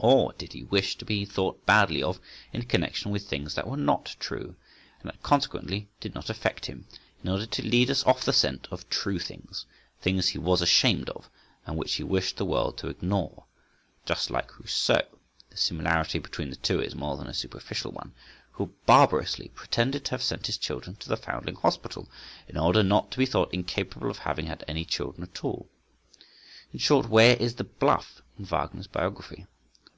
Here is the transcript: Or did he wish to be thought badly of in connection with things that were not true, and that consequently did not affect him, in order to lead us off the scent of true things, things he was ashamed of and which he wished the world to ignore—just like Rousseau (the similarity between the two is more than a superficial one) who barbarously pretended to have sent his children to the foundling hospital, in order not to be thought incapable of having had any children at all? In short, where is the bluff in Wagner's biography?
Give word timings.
Or 0.00 0.32
did 0.34 0.52
he 0.52 0.62
wish 0.62 0.96
to 0.98 1.04
be 1.04 1.24
thought 1.24 1.66
badly 1.66 2.04
of 2.04 2.20
in 2.52 2.66
connection 2.66 3.10
with 3.10 3.26
things 3.26 3.56
that 3.56 3.66
were 3.66 3.76
not 3.76 4.14
true, 4.20 4.54
and 5.00 5.08
that 5.10 5.24
consequently 5.24 5.88
did 5.98 6.14
not 6.14 6.30
affect 6.30 6.66
him, 6.66 6.86
in 7.20 7.28
order 7.28 7.46
to 7.46 7.66
lead 7.66 7.90
us 7.90 8.04
off 8.04 8.22
the 8.24 8.32
scent 8.32 8.68
of 8.70 8.88
true 8.88 9.18
things, 9.18 9.66
things 10.00 10.28
he 10.28 10.38
was 10.38 10.62
ashamed 10.62 11.08
of 11.10 11.28
and 11.66 11.76
which 11.76 11.94
he 11.94 12.04
wished 12.04 12.36
the 12.36 12.44
world 12.44 12.78
to 12.78 12.86
ignore—just 12.86 14.30
like 14.30 14.56
Rousseau 14.60 15.02
(the 15.50 15.56
similarity 15.56 16.20
between 16.20 16.50
the 16.50 16.54
two 16.56 16.80
is 16.80 16.94
more 16.94 17.16
than 17.16 17.26
a 17.26 17.34
superficial 17.34 17.90
one) 17.90 18.14
who 18.52 18.74
barbarously 18.86 19.48
pretended 19.48 20.04
to 20.04 20.10
have 20.12 20.22
sent 20.22 20.46
his 20.46 20.58
children 20.58 20.94
to 20.94 21.08
the 21.08 21.16
foundling 21.16 21.56
hospital, 21.56 22.08
in 22.46 22.56
order 22.56 22.84
not 22.84 23.10
to 23.10 23.18
be 23.18 23.26
thought 23.26 23.52
incapable 23.52 24.10
of 24.12 24.18
having 24.18 24.46
had 24.46 24.62
any 24.68 24.84
children 24.84 25.24
at 25.24 25.42
all? 25.44 25.68
In 26.72 26.78
short, 26.78 27.08
where 27.08 27.34
is 27.38 27.56
the 27.56 27.64
bluff 27.64 28.22
in 28.38 28.44
Wagner's 28.44 28.86
biography? 28.86 29.46